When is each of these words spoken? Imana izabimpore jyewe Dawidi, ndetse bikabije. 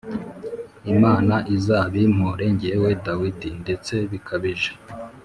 Imana 0.93 1.35
izabimpore 1.55 2.43
jyewe 2.59 2.89
Dawidi, 3.05 3.49
ndetse 3.63 3.93
bikabije. 4.11 4.71